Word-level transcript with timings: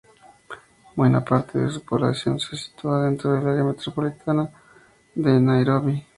Buena 0.95 1.23
parte 1.23 1.59
de 1.59 1.69
su 1.69 1.83
población 1.83 2.39
se 2.39 2.57
sitúa 2.57 3.05
dentro 3.05 3.33
del 3.33 3.45
área 3.47 3.63
metropolitana 3.63 4.49
de 5.13 5.39
Nairobi. 5.39 6.07